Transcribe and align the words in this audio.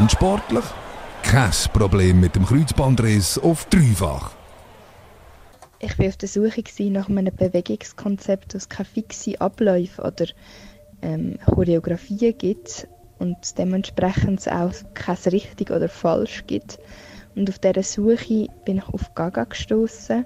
Und 0.00 0.10
sportlich? 0.12 0.64
Kein 1.22 1.50
Problem 1.74 2.20
mit 2.20 2.34
dem 2.34 2.46
Kreuzbandriss 2.46 3.36
auf 3.36 3.66
dreifach. 3.66 4.30
Ich 5.78 5.98
war 5.98 6.06
auf 6.06 6.16
der 6.16 6.28
Suche 6.28 6.64
nach 6.90 7.10
einem 7.10 7.36
Bewegungskonzept, 7.36 8.54
das 8.54 8.70
keine 8.70 8.86
fixe 8.86 9.38
Abläufe 9.38 10.00
oder 10.00 10.24
ähm, 11.02 11.38
Choreografien 11.44 12.36
gibt 12.38 12.88
und 13.18 13.58
dementsprechend 13.58 14.50
auch 14.50 14.72
kein 14.94 15.16
richtig 15.26 15.70
oder 15.70 15.90
falsch 15.90 16.44
gibt. 16.46 16.78
Und 17.36 17.50
auf 17.50 17.58
dieser 17.58 17.82
Suche 17.82 18.46
bin 18.64 18.78
ich 18.78 18.88
auf 18.88 19.14
Gaga 19.14 19.44
gestoßen, 19.44 20.24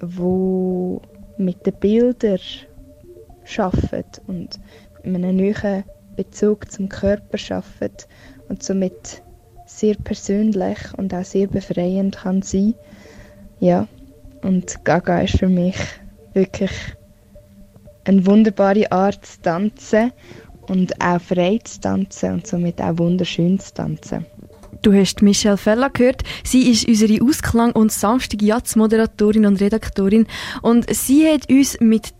wo 0.00 1.02
mit 1.36 1.66
den 1.66 1.74
Bildern 1.74 2.40
arbeitet 3.58 4.22
und 4.26 4.58
mit 5.04 5.16
einem 5.16 5.36
neuen 5.36 5.84
Bezug 6.16 6.70
zum 6.70 6.88
Körper 6.88 7.38
arbeitet 7.54 8.08
und 8.48 8.62
somit 8.62 9.22
sehr 9.66 9.94
persönlich 9.94 10.78
und 10.96 11.14
auch 11.14 11.24
sehr 11.24 11.46
befreiend 11.46 12.18
kann 12.18 12.42
sein. 12.42 12.74
Ja, 13.60 13.86
und 14.42 14.84
Gaga 14.84 15.20
ist 15.20 15.38
für 15.38 15.48
mich 15.48 15.76
wirklich 16.34 16.72
eine 18.04 18.26
wunderbare 18.26 18.90
Art 18.90 19.24
zu 19.24 19.40
tanzen 19.42 20.12
und 20.68 21.00
auch 21.00 21.20
frei 21.20 21.58
zu 21.62 21.80
tanzen 21.80 22.34
und 22.34 22.46
somit 22.46 22.80
auch 22.80 22.98
wunderschön 22.98 23.58
zu 23.58 23.72
tanzen. 23.74 24.26
Du 24.82 24.92
hast 24.92 25.22
Michelle 25.22 25.56
Fella 25.56 25.88
gehört. 25.88 26.22
Sie 26.42 26.70
ist 26.70 26.88
unsere 26.88 27.22
Ausklang- 27.22 27.72
und 27.72 27.92
sanftige 27.92 28.46
Jazz-Moderatorin 28.46 29.46
und 29.46 29.60
Redaktorin. 29.60 30.26
Und 30.60 30.92
sie 30.92 31.28
hat 31.28 31.48
uns 31.48 31.78
mit 31.78 32.12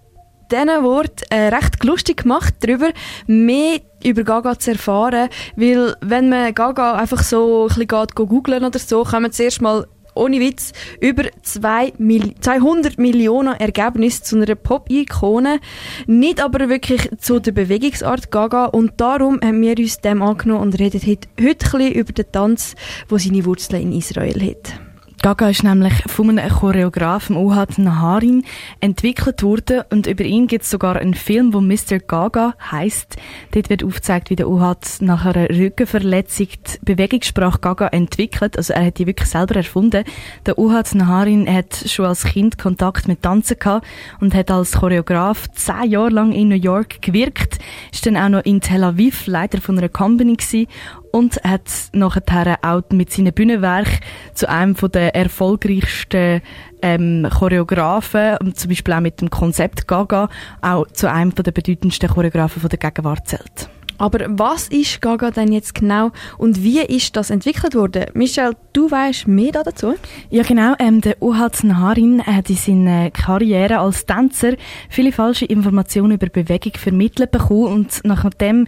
diesen 0.52 0.84
Worten 0.84 1.24
äh, 1.30 1.48
recht 1.48 1.82
lustig 1.84 2.22
gemacht, 2.22 2.54
darüber 2.60 2.90
mehr 3.26 3.80
über 4.04 4.24
Gaga 4.24 4.58
zu 4.58 4.72
erfahren. 4.72 5.28
Weil, 5.56 5.96
wenn 6.00 6.28
man 6.28 6.54
Gaga 6.54 6.94
einfach 6.94 7.22
so 7.22 7.64
ein 7.64 7.68
bisschen 7.68 7.88
geht, 7.88 8.14
googlen 8.14 8.64
oder 8.64 8.78
so, 8.78 9.04
man 9.04 9.32
zuerst 9.32 9.62
mal 9.62 9.86
ohne 10.14 10.40
Witz, 10.40 10.72
über 11.00 11.24
200 11.42 12.98
Millionen 12.98 13.54
Ergebnisse 13.54 14.22
zu 14.22 14.36
einer 14.36 14.54
Pop-Ikone. 14.54 15.60
Nicht 16.06 16.40
aber 16.42 16.68
wirklich 16.68 17.08
zu 17.18 17.40
der 17.40 17.52
Bewegungsart 17.52 18.30
Gaga. 18.30 18.66
Und 18.66 19.00
darum 19.00 19.40
haben 19.42 19.62
wir 19.62 19.78
uns 19.78 20.00
dem 20.00 20.22
angenommen 20.22 20.62
und 20.62 20.78
reden 20.78 21.00
heute, 21.06 21.28
heute 21.40 21.48
ein 21.48 21.56
bisschen 21.56 21.92
über 21.92 22.12
den 22.12 22.30
Tanz, 22.30 22.74
der 23.10 23.18
seine 23.18 23.44
Wurzeln 23.44 23.82
in 23.82 23.92
Israel 23.92 24.40
hat. 24.42 24.91
Gaga 25.22 25.50
ist 25.50 25.62
nämlich 25.62 25.92
von 26.08 26.36
einem 26.36 26.50
Choreografen 26.50 27.36
Ohad 27.36 27.78
Naharin 27.78 28.44
entwickelt 28.80 29.44
worden 29.44 29.82
und 29.88 30.08
über 30.08 30.24
ihn 30.24 30.48
gibt 30.48 30.64
es 30.64 30.70
sogar 30.70 30.96
einen 30.96 31.14
Film, 31.14 31.54
wo 31.54 31.60
Mr. 31.60 32.00
Gaga 32.04 32.54
heißt. 32.72 33.18
Dort 33.52 33.70
wird 33.70 33.84
aufgezeigt, 33.84 34.30
wie 34.30 34.36
der 34.36 34.48
Ohad 34.48 34.84
nach 34.98 35.24
einer 35.24 35.48
Rückenverletzung 35.48 36.48
die 36.48 36.84
Bewegungssprache 36.84 37.60
Gaga 37.60 37.86
entwickelt. 37.86 38.56
Also 38.56 38.72
er 38.72 38.86
hat 38.86 38.98
die 38.98 39.06
wirklich 39.06 39.28
selber 39.28 39.54
erfunden. 39.54 40.02
Der 40.44 40.58
Ohad 40.58 40.92
Naharin 40.92 41.48
hat 41.48 41.84
schon 41.86 42.06
als 42.06 42.24
Kind 42.24 42.58
Kontakt 42.58 43.06
mit 43.06 43.22
Tanzen 43.22 43.60
gehabt 43.60 43.86
und 44.20 44.34
hat 44.34 44.50
als 44.50 44.72
Choreograf 44.72 45.48
zehn 45.52 45.88
Jahre 45.88 46.10
lang 46.10 46.32
in 46.32 46.48
New 46.48 46.56
York 46.56 47.00
gewirkt. 47.00 47.60
Ist 47.92 48.04
dann 48.06 48.16
auch 48.16 48.28
noch 48.28 48.44
in 48.44 48.60
Tel 48.60 48.82
Aviv 48.82 49.28
Leiter 49.28 49.60
von 49.60 49.78
einer 49.78 49.88
Company 49.88 50.34
gewesen 50.34 50.66
und 51.12 51.36
hat 51.44 51.70
nachher 51.92 52.58
auch 52.62 52.82
mit 52.90 53.12
seinen 53.12 53.32
Bühnenwerk 53.32 54.00
zu 54.34 54.48
einem 54.48 54.74
der 54.74 55.14
erfolgreichsten 55.14 56.42
ähm, 56.82 57.28
Choreografen, 57.30 58.38
und 58.38 58.58
zum 58.58 58.70
Beispiel 58.70 58.94
auch 58.94 59.00
mit 59.00 59.20
dem 59.20 59.30
Konzept 59.30 59.86
Gaga, 59.86 60.28
auch 60.60 60.86
zu 60.88 61.10
einem 61.10 61.34
der 61.34 61.52
bedeutendsten 61.52 62.08
Choreografen 62.08 62.60
von 62.60 62.70
der 62.70 62.78
Gegenwart 62.78 63.28
zählt. 63.28 63.68
Aber 63.98 64.18
was 64.30 64.66
ist 64.66 65.00
Gaga 65.00 65.30
denn 65.30 65.52
jetzt 65.52 65.76
genau 65.76 66.10
und 66.36 66.64
wie 66.64 66.80
ist 66.80 67.14
das 67.14 67.30
entwickelt 67.30 67.76
worden? 67.76 68.06
Michelle, 68.14 68.56
du 68.72 68.90
weißt 68.90 69.28
mehr 69.28 69.52
dazu? 69.52 69.94
Ja, 70.28 70.42
genau. 70.42 70.74
Ähm, 70.80 71.00
der 71.00 71.22
Uhat 71.22 71.62
Naharin 71.62 72.20
hat 72.26 72.50
in 72.50 72.56
seiner 72.56 73.12
Karriere 73.12 73.78
als 73.78 74.04
Tänzer 74.04 74.54
viele 74.88 75.12
falsche 75.12 75.44
Informationen 75.44 76.14
über 76.14 76.26
Bewegung 76.26 76.72
vermittelt 76.76 77.30
bekommen 77.30 77.66
und 77.66 78.00
nachdem 78.02 78.66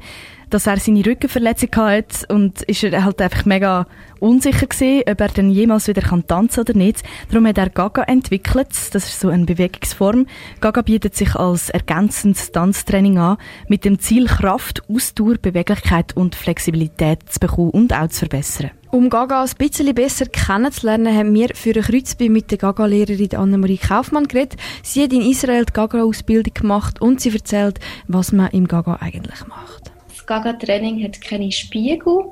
dass 0.55 0.69
er 0.69 0.79
seine 0.79 1.05
Rückenverletzung 1.05 1.71
hatte 1.75 2.33
und 2.33 2.63
ist 2.63 2.85
er 2.85 3.05
halt 3.05 3.21
einfach 3.21 3.45
mega 3.45 3.89
unsicher 4.21 4.69
gewesen, 4.69 5.03
ob 5.09 5.21
er 5.21 5.29
dann 5.29 5.51
jemals 5.51 5.89
wieder 5.89 6.03
kann 6.03 6.29
tanzen 6.29 6.61
oder 6.61 6.75
nicht. 6.75 7.03
Darum 7.29 7.49
hat 7.49 7.59
er 7.59 7.71
Gaga 7.71 8.05
entwickelt. 8.05 8.69
Das 8.93 9.09
ist 9.09 9.19
so 9.19 9.31
eine 9.31 9.47
Bewegungsform. 9.47 10.27
Gaga 10.61 10.83
bietet 10.83 11.17
sich 11.17 11.35
als 11.35 11.71
ergänzendes 11.71 12.53
Tanztraining 12.53 13.19
an, 13.19 13.39
mit 13.67 13.85
dem 13.85 13.99
Ziel 13.99 14.27
Kraft, 14.27 14.89
Ausdauer, 14.89 15.39
Beweglichkeit 15.43 16.17
und 16.17 16.37
Flexibilität 16.37 17.29
zu 17.29 17.41
bekommen 17.41 17.71
und 17.71 17.93
auch 17.93 18.07
zu 18.07 18.21
verbessern. 18.21 18.71
Um 18.93 19.11
Gaga 19.11 19.43
ein 19.43 19.51
bisschen 19.59 19.93
besser 19.93 20.27
kennenzulernen, 20.27 21.17
haben 21.17 21.35
wir 21.35 21.49
für 21.53 21.75
ein 21.75 21.83
Kreuzbein 21.83 22.31
mit 22.31 22.53
der 22.53 22.59
Gaga-Lehrerin 22.59 23.35
Annemarie 23.35 23.79
Kaufmann 23.79 24.29
geredet. 24.29 24.61
Sie 24.85 25.03
hat 25.03 25.13
in 25.13 25.29
Israel 25.29 25.65
die 25.65 25.73
Gaga-Ausbildung 25.73 26.55
gemacht 26.55 27.01
und 27.01 27.21
sie 27.21 27.33
erzählt, 27.33 27.81
was 28.07 28.31
man 28.31 28.53
im 28.53 28.69
Gaga 28.69 28.99
eigentlich 29.01 29.49
macht. 29.49 29.94
Das 30.25 30.43
Gaga-Training 30.43 31.05
hat 31.05 31.21
keine 31.21 31.53
Spiegel. 31.53 32.25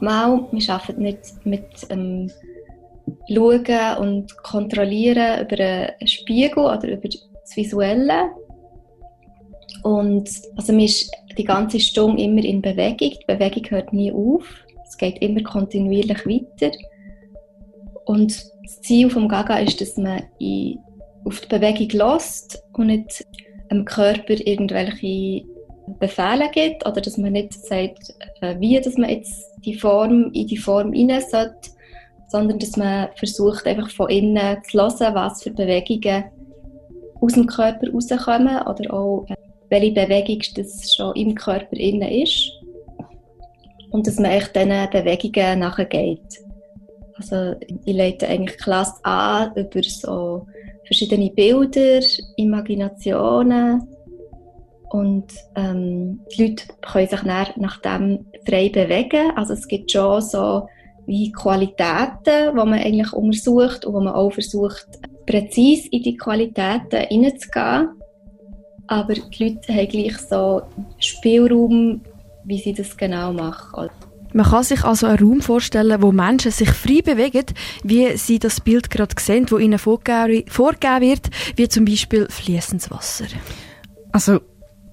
Mal, 0.00 0.44
wir 0.50 0.74
arbeiten 0.74 1.02
nicht 1.02 1.46
mit 1.46 1.68
ähm, 1.88 2.32
Schauen 3.28 3.98
und 4.00 4.36
Kontrollieren 4.42 5.46
über 5.46 5.60
einen 5.60 6.08
Spiegel 6.08 6.64
oder 6.64 6.88
über 6.88 7.08
das 7.08 7.56
Visuelle. 7.56 8.30
Und 9.84 10.28
also 10.56 10.72
man 10.72 10.82
ist 10.82 11.12
die 11.36 11.44
ganze 11.44 11.78
Stunde 11.78 12.20
immer 12.24 12.42
in 12.42 12.60
Bewegung. 12.60 13.12
Die 13.20 13.24
Bewegung 13.28 13.70
hört 13.70 13.92
nie 13.92 14.10
auf. 14.10 14.42
Es 14.84 14.96
geht 14.96 15.22
immer 15.22 15.44
kontinuierlich 15.44 16.26
weiter. 16.26 16.76
Und 18.04 18.32
das 18.64 18.80
Ziel 18.80 19.06
des 19.06 19.28
Gaga 19.28 19.58
ist, 19.60 19.80
dass 19.80 19.96
man 19.96 20.24
in, 20.40 20.80
auf 21.24 21.40
die 21.42 21.48
Bewegung 21.48 21.88
lässt 21.90 22.64
und 22.72 22.88
nicht 22.88 23.24
dem 23.70 23.84
Körper 23.84 24.34
irgendwelche 24.44 25.44
Befehle 25.98 26.50
gibt 26.52 26.86
oder 26.86 27.00
dass 27.00 27.18
man 27.18 27.32
nicht 27.32 27.52
sagt, 27.52 28.14
äh, 28.40 28.54
wie 28.58 28.80
dass 28.80 28.96
man 28.96 29.10
jetzt 29.10 29.50
die 29.64 29.74
Form 29.74 30.30
in 30.32 30.46
die 30.46 30.56
Form 30.56 30.92
hinein 30.92 31.22
sollte, 31.22 31.70
sondern 32.28 32.58
dass 32.58 32.76
man 32.76 33.08
versucht 33.16 33.66
einfach 33.66 33.90
von 33.90 34.10
innen 34.10 34.58
zu 34.64 34.78
hören, 34.78 35.14
was 35.14 35.42
für 35.42 35.50
Bewegungen 35.50 36.24
aus 37.20 37.32
dem 37.32 37.46
Körper 37.46 37.90
rauskommen 37.92 38.62
oder 38.62 38.92
auch 38.92 39.26
äh, 39.28 39.34
welche 39.70 39.92
Bewegung 39.92 40.40
das 40.56 40.94
schon 40.94 41.14
im 41.16 41.34
Körper 41.34 41.76
innen 41.76 42.08
ist 42.08 42.52
und 43.90 44.06
dass 44.06 44.18
man 44.18 44.30
echt 44.30 44.54
diesen 44.54 44.90
Bewegungen 44.90 45.58
nachgeht. 45.60 46.44
Also 47.16 47.54
ich 47.84 47.96
leite 47.96 48.28
eigentlich 48.28 48.58
Klasse 48.58 49.04
an 49.04 49.52
über 49.56 49.82
so 49.82 50.46
verschiedene 50.84 51.30
Bilder, 51.30 52.00
Imaginationen, 52.36 53.86
und 54.90 55.26
ähm, 55.54 56.20
die 56.32 56.46
Leute 56.46 56.64
können 56.80 57.08
sich 57.08 57.22
nach, 57.22 57.56
nach 57.56 57.80
dem 57.80 58.26
frei 58.46 58.70
bewegen. 58.70 59.32
Also 59.36 59.52
es 59.52 59.68
gibt 59.68 59.90
schon 59.90 60.20
so 60.22 60.66
wie 61.06 61.32
Qualitäten, 61.32 62.50
die 62.50 62.54
man 62.54 62.74
eigentlich 62.74 63.12
untersucht 63.12 63.84
und 63.84 63.94
wo 63.94 64.00
man 64.00 64.14
auch 64.14 64.32
versucht, 64.32 64.86
präzise 65.26 65.88
in 65.90 66.02
die 66.02 66.16
Qualitäten 66.16 67.06
hineinzugehen. 67.08 67.88
Aber 68.86 69.14
die 69.14 69.44
Leute 69.44 69.74
haben 69.74 69.88
gleich 69.88 70.18
so 70.18 70.62
Spielraum, 70.98 72.00
wie 72.44 72.58
sie 72.58 72.72
das 72.72 72.96
genau 72.96 73.32
machen. 73.32 73.90
Man 74.32 74.46
kann 74.46 74.62
sich 74.62 74.84
also 74.84 75.06
einen 75.06 75.18
Raum 75.18 75.40
vorstellen, 75.40 76.02
wo 76.02 76.12
Menschen 76.12 76.50
sich 76.50 76.70
frei 76.70 77.00
bewegen, 77.02 77.46
wie 77.82 78.16
sie 78.16 78.38
das 78.38 78.60
Bild 78.60 78.90
gerade 78.90 79.14
sehen, 79.18 79.46
wo 79.50 79.58
ihnen 79.58 79.78
vorgegeben 79.78 80.44
wird, 81.00 81.30
wie 81.56 81.68
zum 81.68 81.84
Beispiel 81.86 82.26
fließendes 82.28 82.90
Wasser. 82.90 83.24
Also 84.12 84.40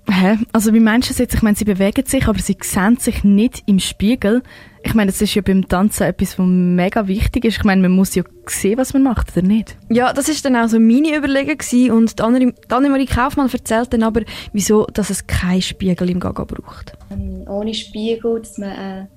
Hä? 0.10 0.38
Also 0.52 0.74
wie 0.74 0.80
Menschen 0.80 1.16
sind, 1.16 1.34
ich 1.34 1.42
meine, 1.42 1.56
sie 1.56 1.66
bewegen 1.66 2.06
sich, 2.06 2.28
aber 2.28 2.40
sie 2.40 2.58
sehen 2.62 2.98
sich 2.98 3.24
nicht 3.24 3.64
im 3.66 3.80
Spiegel. 3.80 4.44
Ich 4.84 4.94
meine, 4.94 5.12
das 5.12 5.20
ist 5.20 5.34
ja 5.34 5.42
beim 5.42 5.68
Tanzen 5.68 6.04
etwas, 6.04 6.38
was 6.38 6.46
mega 6.46 7.08
wichtig 7.08 7.44
ist. 7.46 7.58
Ich 7.58 7.64
meine, 7.64 7.82
man 7.82 7.92
muss 7.92 8.14
ja 8.14 8.24
sehen, 8.46 8.78
was 8.78 8.94
man 8.94 9.02
macht, 9.02 9.36
oder 9.36 9.46
nicht? 9.46 9.76
Ja, 9.90 10.14
das 10.14 10.30
ist 10.30 10.46
dann 10.46 10.56
auch 10.56 10.68
so 10.68 10.80
meine 10.80 11.18
Überlegung 11.18 11.58
gewesen. 11.58 11.92
und 11.92 12.22
Annemarie 12.22 13.06
Kaufmann 13.08 13.50
erzählt 13.52 13.94
dann 13.94 14.04
aber, 14.04 14.22
wieso 14.54 14.86
dass 14.86 15.10
es 15.10 15.26
keinen 15.26 15.64
Spiegel 15.64 16.12
im 16.12 16.20
Gaga 16.20 16.44
braucht. 16.44 16.94
Ähm, 17.12 17.46
ohne 17.48 17.74
Spiegel, 17.74 18.40
dass 18.40 18.60
man 18.60 18.70
eine 18.70 19.10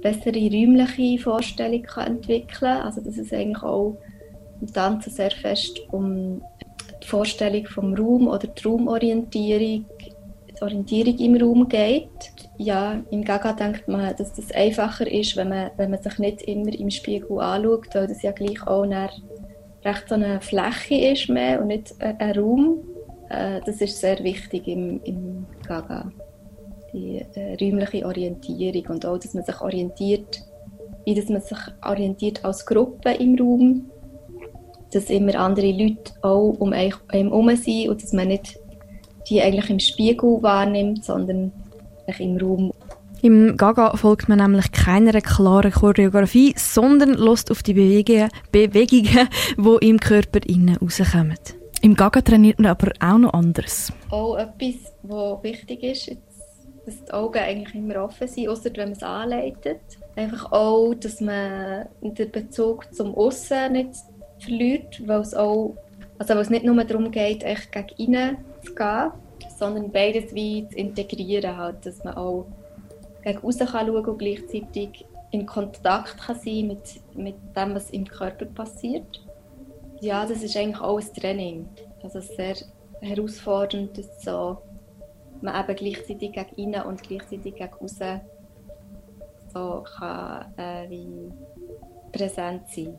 bessere 0.00 0.38
räumliche 0.38 1.22
Vorstellung 1.22 1.82
kann 1.82 2.06
entwickeln 2.06 2.46
kann. 2.60 2.82
Also 2.82 3.00
dass 3.00 3.18
es 3.18 3.32
eigentlich 3.32 3.62
auch 3.64 3.98
im 4.60 4.72
Tanzen 4.72 5.10
sehr 5.10 5.32
fest 5.32 5.80
um 5.90 6.40
die 7.02 7.06
Vorstellung 7.08 7.66
vom 7.66 7.94
Raum 7.94 8.28
oder 8.28 8.46
die 8.46 8.62
Raumorientierung 8.62 9.86
Orientierung 10.62 11.18
im 11.18 11.36
Raum 11.36 11.68
geht. 11.68 12.32
Ja, 12.58 13.00
im 13.10 13.24
Gaga 13.24 13.52
denkt 13.52 13.88
man, 13.88 14.14
dass 14.16 14.32
das 14.34 14.52
einfacher 14.52 15.10
ist, 15.10 15.36
wenn 15.36 15.48
man, 15.48 15.70
wenn 15.76 15.90
man 15.90 16.02
sich 16.02 16.18
nicht 16.18 16.42
immer 16.42 16.72
im 16.72 16.90
Spiegel 16.90 17.40
anschaut, 17.40 17.94
weil 17.94 18.06
das 18.06 18.22
ja 18.22 18.32
gleich 18.32 18.66
auch 18.66 18.84
recht 18.84 20.04
so 20.08 20.14
eine 20.14 20.40
Fläche 20.40 21.12
ist 21.12 21.28
mehr 21.28 21.60
und 21.60 21.68
nicht 21.68 21.94
ein 22.00 22.38
Raum. 22.38 22.80
Äh, 23.30 23.60
das 23.64 23.80
ist 23.80 23.98
sehr 23.98 24.22
wichtig 24.22 24.68
im, 24.68 25.00
im 25.04 25.46
Gaga. 25.66 26.12
Die 26.92 27.24
äh, 27.34 27.54
räumliche 27.60 28.04
Orientierung 28.04 28.94
und 28.94 29.06
auch, 29.06 29.18
dass 29.18 29.32
man 29.32 29.44
sich 29.44 29.60
orientiert 29.60 30.42
wie 31.04 31.14
dass 31.14 31.28
man 31.28 31.40
sich 31.40 31.58
orientiert 31.82 32.44
als 32.44 32.66
Gruppe 32.66 33.12
im 33.12 33.36
Raum, 33.38 33.90
dass 34.92 35.10
immer 35.10 35.34
andere 35.36 35.72
Leute 35.72 36.12
auch 36.22 36.54
um 36.58 36.72
einen 36.72 36.92
herum 37.10 37.54
sind 37.56 37.88
und 37.88 38.02
dass 38.02 38.12
man 38.12 38.28
nicht 38.28 38.58
die 39.28 39.42
eigentlich 39.42 39.70
im 39.70 39.80
Spiegel 39.80 40.42
wahrnimmt, 40.42 41.04
sondern 41.04 41.52
im 42.18 42.36
Raum. 42.38 42.72
Im 43.22 43.56
Gaga 43.56 43.96
folgt 43.96 44.28
man 44.28 44.38
nämlich 44.38 44.72
keiner 44.72 45.20
klaren 45.20 45.70
Choreografie, 45.70 46.54
sondern 46.56 47.14
lässt 47.14 47.50
auf 47.50 47.62
die 47.62 47.74
Bewegungen, 47.74 48.30
Bewegungen, 48.50 49.28
die 49.58 49.88
im 49.88 50.00
Körper 50.00 50.40
innen 50.46 50.76
rauskommen. 50.76 51.38
Im 51.82 51.94
Gaga 51.94 52.22
trainiert 52.22 52.58
man 52.58 52.70
aber 52.70 52.92
auch 53.00 53.18
noch 53.18 53.34
anders. 53.34 53.92
Auch 54.10 54.36
etwas, 54.36 54.92
was 55.02 55.42
wichtig 55.42 55.82
ist, 55.82 56.16
dass 56.86 57.04
die 57.04 57.12
Augen 57.12 57.38
eigentlich 57.38 57.74
immer 57.74 58.04
offen 58.04 58.26
sind, 58.26 58.48
außer 58.48 58.70
wenn 58.76 58.88
man 58.88 58.92
es 58.92 59.02
anleitet. 59.02 59.80
Einfach 60.16 60.50
auch, 60.52 60.94
dass 60.94 61.20
man 61.20 61.86
den 62.00 62.30
Bezug 62.30 62.92
zum 62.94 63.14
Aussen 63.14 63.72
nicht 63.72 63.90
verliert, 64.38 65.06
weil 65.06 65.20
es 65.20 65.34
auch, 65.34 65.76
also 66.18 66.34
weil 66.34 66.42
es 66.42 66.50
nicht 66.50 66.64
nur 66.64 66.82
darum 66.84 67.10
geht, 67.10 67.42
echt 67.42 67.70
gegen 67.70 68.14
innen 68.14 68.36
zu 68.62 68.74
gehen, 68.74 69.10
sondern 69.58 69.90
beides 69.90 70.34
wie 70.34 70.68
zu 70.68 70.76
integrieren, 70.76 71.56
halt, 71.56 71.84
dass 71.84 72.02
man 72.04 72.14
auch 72.14 72.46
gegen 73.22 73.38
außen 73.38 73.66
kann 73.66 73.86
schauen 73.86 74.06
und 74.06 74.18
gleichzeitig 74.18 75.04
in 75.30 75.46
Kontakt 75.46 76.18
kann 76.18 76.36
sein 76.36 76.66
mit, 76.66 77.00
mit 77.14 77.36
dem, 77.56 77.74
was 77.74 77.90
im 77.90 78.06
Körper 78.06 78.46
passiert. 78.46 79.24
Ja, 80.00 80.26
das 80.26 80.42
ist 80.42 80.56
eigentlich 80.56 80.80
auch 80.80 80.98
ein 80.98 81.14
Training. 81.14 81.68
Also 82.02 82.20
sehr 82.20 82.56
herausfordernd, 83.00 83.96
dass 83.96 84.22
so 84.22 84.58
man 85.42 85.62
eben 85.62 85.76
gleichzeitig 85.76 86.32
gegen 86.32 86.54
innen 86.56 86.82
und 86.82 87.02
gleichzeitig 87.02 87.54
gegen 87.54 87.74
außen 87.74 88.20
so 89.52 89.84
kann 89.98 90.52
äh, 90.56 90.88
wie 90.88 91.32
präsent 92.12 92.62
sein 92.68 92.98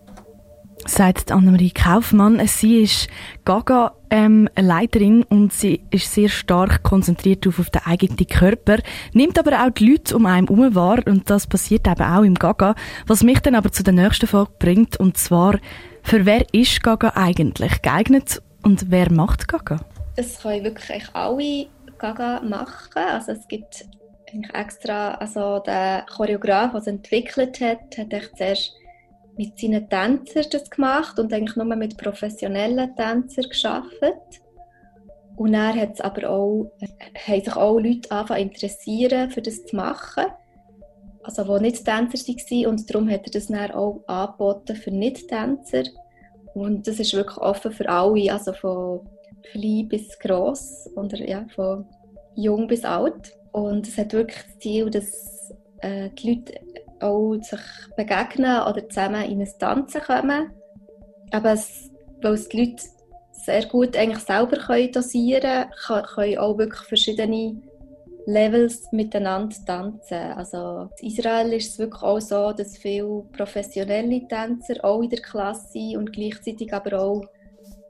sagt 0.85 1.31
Annemarie 1.31 1.71
Kaufmann. 1.71 2.45
Sie 2.47 2.81
ist 2.81 3.07
Gaga-Leiterin 3.45 5.21
ähm, 5.21 5.25
und 5.29 5.53
sie 5.53 5.81
ist 5.91 6.13
sehr 6.13 6.29
stark 6.29 6.83
konzentriert 6.83 7.47
auf, 7.47 7.59
auf 7.59 7.69
den 7.69 7.81
eigenen 7.85 8.27
Körper, 8.27 8.77
nimmt 9.13 9.37
aber 9.37 9.63
auch 9.63 9.69
die 9.71 9.91
Leute 9.91 10.15
um 10.15 10.25
einen 10.25 10.47
herum 10.47 10.75
wahr 10.75 10.99
und 11.05 11.29
das 11.29 11.47
passiert 11.47 11.87
eben 11.87 12.01
auch 12.01 12.23
im 12.23 12.35
Gaga. 12.35 12.75
Was 13.07 13.23
mich 13.23 13.39
dann 13.39 13.55
aber 13.55 13.71
zu 13.71 13.83
der 13.83 13.93
nächsten 13.93 14.27
Frage 14.27 14.51
bringt 14.59 14.97
und 14.97 15.17
zwar, 15.17 15.59
für 16.03 16.25
wer 16.25 16.45
ist 16.53 16.81
Gaga 16.81 17.13
eigentlich 17.15 17.81
geeignet 17.81 18.41
und 18.63 18.89
wer 18.89 19.11
macht 19.11 19.47
Gaga? 19.47 19.79
Es 20.15 20.41
können 20.41 20.63
wirklich 20.63 21.03
alle 21.13 21.67
Gaga 21.97 22.41
machen. 22.41 22.91
Also 22.95 23.33
es 23.33 23.47
gibt 23.47 23.85
extra, 24.53 25.15
also 25.15 25.59
der 25.59 26.05
Choreograf, 26.09 26.71
der 26.71 26.79
es 26.79 26.87
entwickelt 26.87 27.59
hat, 27.61 27.97
hat 27.97 28.13
echt 28.13 28.37
zuerst 28.37 28.80
mit 29.41 29.59
seinen 29.59 29.89
Tänzern 29.89 30.45
das 30.51 30.69
gemacht 30.69 31.17
und 31.17 31.33
eigentlich 31.33 31.55
nur 31.55 31.65
mit 31.75 31.97
professionellen 31.97 32.95
Tänzern 32.95 33.49
geschafft. 33.49 34.41
Und 35.35 35.55
er 35.55 35.73
hat 35.73 35.93
es 35.93 36.01
aber 36.01 36.29
auch, 36.29 36.71
haben 37.27 37.43
sich 37.43 37.55
auch 37.55 37.79
Leute 37.79 38.11
angefangen 38.11 38.43
interessieren, 38.43 39.31
für 39.31 39.41
das 39.41 39.65
zu 39.65 39.75
machen. 39.75 40.25
Also, 41.23 41.43
die 41.43 41.63
nicht 41.63 41.85
Tänzer 41.85 42.17
waren 42.17 42.65
und 42.67 42.89
darum 42.89 43.09
hat 43.09 43.25
er 43.25 43.31
das 43.31 43.47
dann 43.47 43.71
auch 43.71 44.03
angeboten 44.07 44.75
für 44.75 44.91
Nicht-Tänzer. 44.91 45.83
Und 46.53 46.87
das 46.87 46.99
ist 46.99 47.13
wirklich 47.13 47.37
offen 47.37 47.71
für 47.71 47.89
alle, 47.89 48.31
also 48.31 48.53
von 48.53 49.07
klein 49.51 49.87
bis 49.87 50.19
gross 50.19 50.89
oder 50.95 51.17
ja, 51.27 51.45
von 51.55 51.85
jung 52.35 52.67
bis 52.67 52.83
alt. 52.83 53.35
Und 53.51 53.87
es 53.87 53.97
hat 53.97 54.13
wirklich 54.13 54.43
das 54.43 54.59
Ziel, 54.59 54.89
dass 54.89 55.53
äh, 55.79 56.09
die 56.09 56.33
Leute 56.35 56.53
auch 57.01 57.35
sich 57.41 57.59
begegnen 57.95 58.61
oder 58.61 58.87
zusammen 58.87 59.29
in 59.29 59.41
ein 59.41 59.49
Tanzen 59.59 60.01
kommen. 60.01 60.51
Aber 61.31 61.53
es, 61.53 61.89
weil 62.21 62.33
es 62.33 62.49
die 62.49 62.59
Leute 62.59 62.83
sehr 63.31 63.65
gut 63.65 63.97
eigentlich 63.97 64.23
selber 64.23 64.57
können 64.57 64.91
dosieren 64.91 65.65
können, 65.85 66.05
können 66.05 66.37
auch 66.37 66.57
wirklich 66.57 66.87
verschiedene 66.87 67.61
Levels 68.25 68.91
miteinander 68.91 69.55
tanzen. 69.65 70.33
Also 70.35 70.89
in 70.99 71.09
Israel 71.09 71.53
ist 71.53 71.71
es 71.71 71.79
wirklich 71.79 72.03
auch 72.03 72.19
so, 72.19 72.51
dass 72.51 72.77
viele 72.77 73.23
professionelle 73.31 74.27
Tänzer 74.27 74.83
auch 74.83 75.01
in 75.01 75.09
der 75.09 75.21
Klasse 75.21 75.69
sind 75.71 75.97
und 75.97 76.13
gleichzeitig 76.13 76.73
aber 76.73 76.99
auch 76.99 77.25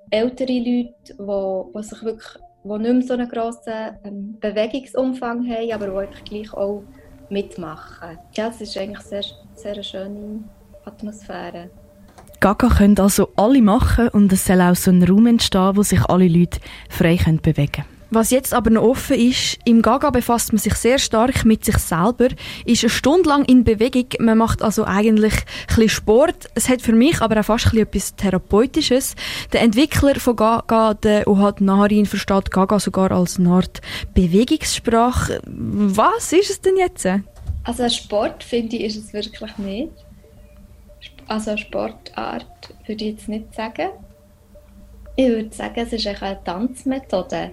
ältere 0.09 0.59
Leute, 0.59 0.93
die, 1.07 1.73
die 1.75 1.83
sich 1.83 2.03
wirklich 2.03 2.37
die 2.63 2.77
nicht 2.77 2.93
mehr 2.93 3.01
so 3.01 3.13
einen 3.13 3.29
grossen 3.29 3.97
ähm, 4.03 4.37
Bewegungsumfang 4.39 5.49
haben, 5.49 5.71
aber 5.71 6.05
die 6.05 6.23
gleich 6.23 6.53
auch 6.53 6.83
mitmachen. 7.31 8.17
Ja, 8.35 8.49
es 8.49 8.61
ist 8.61 8.77
eigentlich 8.77 9.05
sehr, 9.05 9.23
sehr 9.55 9.73
eine 9.73 9.83
schöne 9.83 10.43
Atmosphäre. 10.85 11.69
Gaga 12.39 12.69
können 12.69 12.99
also 12.99 13.29
alle 13.35 13.61
machen 13.61 14.09
und 14.09 14.33
es 14.33 14.45
soll 14.45 14.61
auch 14.61 14.75
so 14.75 14.91
ein 14.91 15.03
Raum 15.03 15.27
entstehen, 15.27 15.75
wo 15.75 15.83
sich 15.83 16.03
alle 16.05 16.27
Leute 16.27 16.59
frei 16.89 17.17
bewegen 17.41 17.71
können. 17.71 17.90
Was 18.13 18.29
jetzt 18.29 18.53
aber 18.53 18.69
noch 18.69 18.83
offen 18.83 19.15
ist, 19.17 19.57
im 19.63 19.81
Gaga 19.81 20.09
befasst 20.09 20.51
man 20.51 20.59
sich 20.59 20.73
sehr 20.75 20.99
stark 20.99 21.45
mit 21.45 21.63
sich 21.63 21.77
selber, 21.77 22.27
ist 22.65 22.83
eine 22.83 22.89
Stunde 22.89 23.29
lang 23.29 23.45
in 23.45 23.63
Bewegung, 23.63 24.07
man 24.19 24.37
macht 24.37 24.61
also 24.61 24.83
eigentlich 24.83 25.33
ein 25.77 25.87
Sport. 25.87 26.49
Es 26.53 26.67
hat 26.67 26.81
für 26.81 26.91
mich 26.91 27.21
aber 27.21 27.39
auch 27.39 27.45
fast 27.45 27.73
ein 27.73 27.79
etwas 27.79 28.13
Therapeutisches. 28.17 29.15
Der 29.53 29.61
Entwickler 29.61 30.15
von 30.15 30.35
Gaga, 30.35 30.93
der 30.93 31.25
Ohad 31.25 31.61
Naharin, 31.61 32.05
versteht 32.05 32.51
Gaga 32.51 32.81
sogar 32.81 33.13
als 33.13 33.39
eine 33.39 33.49
Art 33.49 33.79
Bewegungssprache. 34.13 35.41
Was 35.45 36.33
ist 36.33 36.49
es 36.49 36.59
denn 36.59 36.75
jetzt? 36.75 37.07
Also 37.63 37.87
Sport, 37.87 38.43
finde 38.43 38.75
ich, 38.75 38.83
ist 38.83 39.05
es 39.05 39.13
wirklich 39.13 39.57
nicht. 39.57 39.93
Also 41.27 41.55
Sportart 41.55 42.73
würde 42.85 43.05
ich 43.05 43.11
jetzt 43.11 43.29
nicht 43.29 43.55
sagen. 43.55 43.89
Ich 45.15 45.29
würde 45.29 45.55
sagen, 45.55 45.79
es 45.79 45.93
ist 45.93 46.07
eine 46.07 46.43
Tanzmethode. 46.43 47.51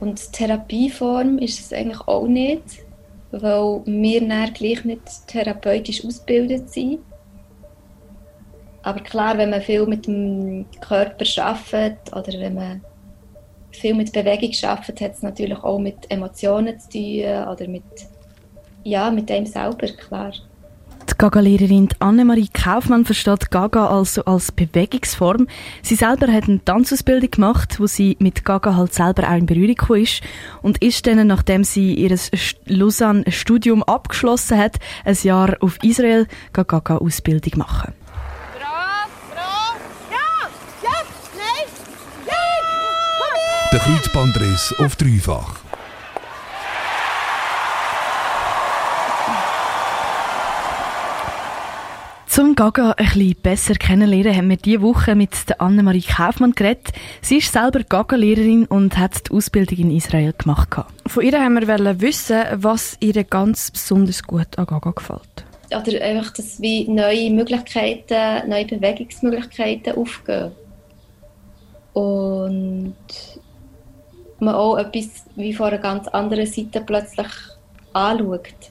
Und 0.00 0.32
Therapieform 0.32 1.38
ist 1.38 1.60
es 1.60 1.72
eigentlich 1.72 2.00
auch 2.08 2.26
nicht, 2.26 2.64
weil 3.30 3.82
wir 3.84 4.26
dann 4.26 4.52
gleich 4.54 4.84
nicht 4.84 5.02
therapeutisch 5.26 6.04
ausgebildet 6.04 6.70
sind. 6.70 7.00
Aber 8.82 9.00
klar, 9.00 9.36
wenn 9.36 9.50
man 9.50 9.60
viel 9.60 9.86
mit 9.86 10.06
dem 10.06 10.64
Körper 10.80 11.24
arbeitet 11.42 12.14
oder 12.16 12.40
wenn 12.40 12.54
man 12.54 12.80
viel 13.72 13.94
mit 13.94 14.12
Bewegung 14.12 14.52
arbeitet, 14.62 15.00
hat 15.02 15.12
es 15.12 15.22
natürlich 15.22 15.62
auch 15.62 15.78
mit 15.78 16.10
Emotionen 16.10 16.80
zu 16.80 16.88
tun 16.88 17.48
oder 17.48 17.68
mit, 17.68 17.84
ja, 18.82 19.10
mit 19.10 19.28
dem 19.28 19.44
selber, 19.44 19.86
klar. 19.86 20.32
Die 21.10 21.18
Gaga-Lehrerin 21.18 21.88
Annemarie 21.98 22.48
Kaufmann 22.52 23.04
versteht 23.04 23.50
Gaga 23.50 23.88
also 23.88 24.24
als 24.24 24.52
Bewegungsform. 24.52 25.48
Sie 25.82 25.94
selber 25.94 26.32
hat 26.32 26.44
eine 26.44 26.64
Tanzausbildung 26.64 27.30
gemacht, 27.30 27.80
wo 27.80 27.86
sie 27.86 28.16
mit 28.20 28.44
Gaga 28.44 28.76
halt 28.76 28.94
selber 28.94 29.28
auch 29.28 29.36
in 29.36 29.46
Berührung 29.46 29.74
gekommen 29.74 30.02
ist 30.02 30.22
und 30.62 30.82
ist 30.82 31.06
dann, 31.06 31.26
nachdem 31.26 31.64
sie 31.64 31.94
ihr 31.94 32.16
Lausanne-Studium 32.66 33.82
abgeschlossen 33.82 34.56
hat, 34.56 34.76
ein 35.04 35.16
Jahr 35.22 35.56
auf 35.60 35.82
Israel 35.82 36.26
Gaga-Ausbildung 36.52 37.58
machen. 37.58 37.92
Der 43.72 43.78
Kreuzbandriss 43.78 44.74
auf 44.78 44.96
dreifach. 44.96 45.69
Zum 52.30 52.54
Gaga 52.54 52.92
ein 52.92 53.06
bisschen 53.06 53.34
besser 53.42 53.74
kennenlernen, 53.74 54.36
haben 54.36 54.50
wir 54.50 54.56
diese 54.56 54.82
Woche 54.82 55.16
mit 55.16 55.48
der 55.48 55.60
Annemarie 55.60 56.00
Kaufmann 56.02 56.52
geredet. 56.52 56.92
Sie 57.20 57.38
ist 57.38 57.52
selber 57.52 57.82
Gaga-Lehrerin 57.82 58.66
und 58.66 58.96
hat 58.96 59.26
die 59.26 59.34
Ausbildung 59.34 59.78
in 59.78 59.90
Israel 59.90 60.32
gemacht. 60.38 60.68
Von 61.08 61.24
ihr 61.24 61.42
haben 61.42 61.54
wir 61.54 62.00
wissen, 62.00 62.40
was 62.54 62.96
ihr 63.00 63.24
ganz 63.24 63.72
besonders 63.72 64.22
gut 64.22 64.56
an 64.56 64.66
Gaga 64.66 64.92
gefällt. 64.92 65.44
Oder 65.72 66.04
einfach, 66.04 66.32
dass 66.34 66.60
wie 66.60 66.88
neue 66.88 67.32
Möglichkeiten, 67.32 68.48
neue 68.48 68.64
Bewegungsmöglichkeiten 68.64 69.96
aufgehen. 69.96 70.52
Und 71.94 72.94
man 74.38 74.54
auch 74.54 74.76
etwas 74.76 75.24
wie 75.34 75.52
von 75.52 75.66
einer 75.66 75.78
ganz 75.78 76.06
anderen 76.06 76.46
Seite 76.46 76.80
plötzlich 76.80 77.26
anschaut. 77.92 78.70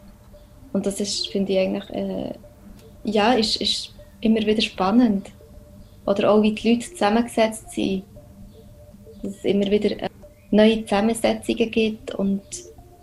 Und 0.72 0.86
das 0.86 1.02
ist, 1.02 1.28
finde 1.28 1.52
ich, 1.52 1.60
eigentlich... 1.60 1.90
Äh, 1.90 2.34
ja, 3.12 3.34
ist, 3.34 3.58
ist 3.58 3.94
immer 4.22 4.42
wieder 4.42 4.62
spannend. 4.62 5.28
Oder 6.06 6.32
auch, 6.32 6.42
wie 6.42 6.54
die 6.54 6.74
Leute 6.74 6.90
zusammengesetzt 6.92 7.72
sind. 7.72 8.04
Dass 9.22 9.34
es 9.36 9.44
immer 9.44 9.70
wieder 9.70 9.92
äh, 10.02 10.10
neue 10.52 10.84
Zusammensetzungen 10.84 11.72
gibt 11.72 12.16
und 12.16 12.42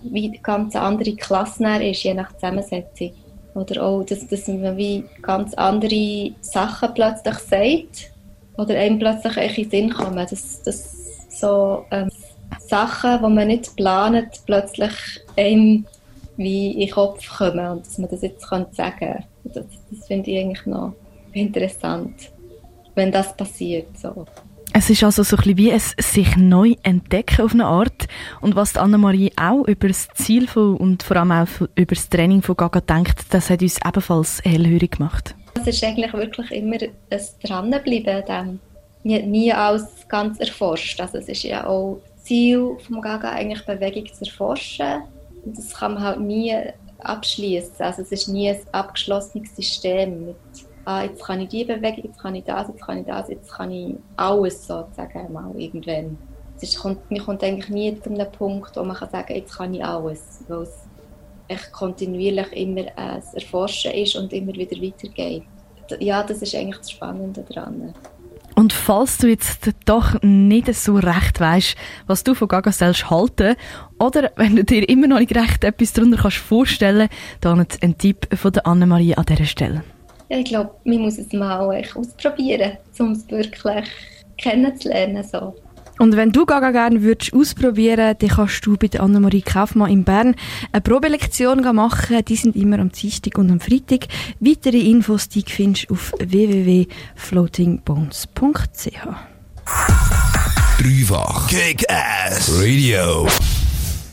wie 0.03 0.31
ganz 0.43 0.75
andere 0.77 1.15
Klasse 1.15 1.83
ist, 1.83 2.03
je 2.03 2.15
nach 2.15 2.33
Zusammensetzung. 2.35 3.13
Oder 3.55 3.83
auch, 3.83 4.03
dass, 4.03 4.27
dass 4.27 4.49
man 4.49 4.77
wie 4.77 5.05
ganz 5.23 5.55
andere 5.55 6.33
Sachen 6.41 6.95
plötzlich 6.95 7.39
sagt 7.39 8.13
oder 8.57 8.75
einem 8.75 8.99
plötzlich 8.99 9.37
in 9.37 9.55
den 9.55 9.71
Sinn 9.71 9.91
kommen. 9.93 10.27
Dass, 10.29 10.63
dass 10.63 11.31
so 11.31 11.85
ähm, 11.91 12.11
Sachen, 12.59 13.19
die 13.23 13.35
man 13.35 13.49
nicht 13.49 13.75
plant, 13.77 14.41
plötzlich 14.47 14.93
einem 15.37 15.87
wie 16.37 16.73
in 16.73 16.81
den 16.81 16.91
Kopf 16.91 17.39
kommen 17.39 17.67
und 17.67 17.87
dass 17.87 17.99
man 17.99 18.11
das 18.11 18.23
jetzt 18.23 18.49
kann 18.49 18.67
sagen 18.73 18.99
kann. 18.99 19.25
Das, 19.45 19.65
das 19.91 20.07
finde 20.07 20.31
ich 20.31 20.39
eigentlich 20.39 20.67
noch 20.67 20.95
interessant, 21.33 22.15
wenn 22.95 23.13
das 23.13 23.37
passiert. 23.37 23.97
So. 23.99 24.27
Es 24.73 24.91
ist 24.91 25.03
also 25.05 25.23
so 25.23 25.37
ein 25.37 25.43
bisschen 25.43 25.57
wie 25.57 25.73
ein 25.73 25.81
sich 25.81 26.37
neu 26.37 26.75
entdecken 26.83 27.43
auf 27.43 27.53
eine 27.53 27.65
Art. 27.65 28.09
Und 28.41 28.57
was 28.57 28.77
Annemarie 28.77 29.33
auch 29.37 29.67
über 29.67 29.89
das 29.89 30.09
Ziel 30.15 30.47
von, 30.47 30.77
und 30.77 31.03
vor 31.03 31.17
allem 31.17 31.33
auch 31.33 31.69
über 31.75 31.95
das 31.95 32.11
Training 32.11 32.43
von 32.43 32.57
Gaga 32.57 32.81
denkt, 32.81 33.21
das 33.31 33.49
hat 33.49 33.63
uns 33.63 33.79
ebenfalls 33.87 34.43
hellhörig 34.45 34.93
gemacht. 34.93 35.35
Es 35.59 35.67
ist 35.67 35.83
eigentlich 35.83 36.13
wirklich 36.13 36.51
immer 36.51 36.77
ein 36.77 37.21
Dranbleiben 37.43 38.23
an 38.29 38.47
dem. 38.49 38.61
Nie, 39.03 39.23
nie 39.23 39.53
alles 39.53 39.87
ganz 40.09 40.41
erforscht. 40.41 41.01
Also 41.01 41.19
es 41.19 41.29
ist 41.29 41.45
ja 41.45 41.67
auch 41.67 42.03
Ziel 42.23 42.77
von 42.87 43.01
Gaga 43.01 43.31
eigentlich 43.31 43.65
Bewegung 43.65 44.13
zu 44.13 44.25
erforschen. 44.27 45.03
Das 45.55 45.75
kann 45.75 45.95
man 45.95 46.03
halt 46.03 46.21
nie 46.21 46.55
abschließen. 46.99 47.75
Also 47.79 48.03
es 48.03 48.13
ist 48.13 48.29
nie 48.29 48.51
ein 48.51 48.61
abgeschlossenes 48.73 49.55
System 49.55 50.27
mit 50.27 50.37
ah, 50.87 51.03
jetzt 51.03 51.23
kann 51.23 51.41
ich 51.41 51.49
die 51.49 51.65
Bewegung, 51.65 52.05
jetzt 52.05 52.19
kann 52.19 52.35
ich 52.35 52.45
das, 52.45 52.69
jetzt 52.69 52.81
kann 52.81 52.99
ich 52.99 53.07
das, 53.07 53.29
jetzt 53.29 53.53
kann 53.53 53.71
ich 53.71 53.95
alles 54.17 54.67
sozusagen 54.67 55.33
mal 55.33 55.53
irgendwann. 55.57 56.17
Es 56.59 56.75
kommt, 56.77 57.11
man 57.11 57.21
kommt 57.21 57.45
eigentlich 57.45 57.69
nie 57.69 58.01
zu 58.01 58.09
einem 58.09 58.31
Punkt, 58.33 58.75
wo 58.77 58.83
man 58.83 58.97
kann 58.97 59.11
sagen 59.11 59.35
jetzt 59.35 59.55
kann 59.55 59.75
ich 59.75 59.85
alles, 59.85 60.43
weil 60.49 60.63
es 60.63 60.85
echt 61.49 61.71
kontinuierlich 61.73 62.51
immer 62.53 62.87
ein 62.97 63.23
Erforschen 63.35 63.93
ist 63.93 64.17
und 64.17 64.33
immer 64.33 64.55
wieder 64.55 64.81
weitergeht. 64.81 65.43
Ja, 66.01 66.23
das 66.23 66.41
ist 66.43 66.55
eigentlich 66.55 66.79
das 66.79 66.91
Spannende 66.91 67.45
daran. 67.49 67.95
Und 68.67 68.73
falls 68.73 69.19
du 69.19 69.29
jetzt 69.29 69.71
doch 69.85 70.21
nicht 70.23 70.75
so 70.75 70.97
recht 70.97 71.39
weißt, 71.39 71.77
was 72.09 72.25
du 72.25 72.35
von 72.35 72.49
Gaga 72.49 72.73
selbst 72.73 73.09
halten, 73.09 73.55
oder 74.01 74.33
wenn 74.35 74.57
du 74.57 74.65
dir 74.65 74.89
immer 74.89 75.07
noch 75.07 75.21
nicht 75.21 75.37
recht 75.37 75.63
etwas 75.63 75.93
darunter 75.93 76.21
kannst 76.21 76.39
vorstellen, 76.39 77.09
dann 77.41 77.65
ein 77.81 77.97
Tipp 77.97 78.27
von 78.37 78.51
der 78.51 78.67
Annemarie 78.67 79.15
an 79.15 79.25
dieser 79.25 79.45
Stelle. 79.45 79.85
Ja, 80.31 80.39
ich 80.39 80.47
glaube, 80.47 80.73
man 80.83 80.99
muss 80.99 81.17
es 81.17 81.33
mal 81.33 81.61
ausprobieren, 81.95 82.73
um 82.99 83.13
es 83.13 83.31
wirklich 83.31 83.85
kennenzulernen. 84.37 85.23
So. 85.23 85.55
Und 85.99 86.17
wenn 86.17 86.33
du 86.33 86.47
Gaga 86.47 86.73
gerne 86.73 87.03
würdest 87.03 87.33
ausprobieren, 87.33 88.17
dann 88.19 88.29
kannst 88.29 88.67
du 88.67 88.77
bei 88.77 88.91
Annemarie 88.99 89.43
Kaufmann 89.43 89.91
in 89.91 90.03
Bern 90.05 90.35
eine 90.73 90.83
Probelektion 90.83 91.63
machen. 91.75 92.25
Die 92.25 92.37
sind 92.37 92.57
immer 92.57 92.79
am 92.79 92.93
Dienstag 92.93 93.37
und 93.39 93.51
am 93.51 93.61
Freitag. 93.61 94.07
Weitere 94.41 94.79
Infos 94.79 95.29
die 95.29 95.45
findest 95.47 95.89
du 95.89 95.95
auf 95.95 96.13
www.floatingbones.ch. 96.19 99.07
Dreifach 100.79 101.49
Kick 101.49 101.85
Ass 101.89 102.53
Radio. 102.61 103.27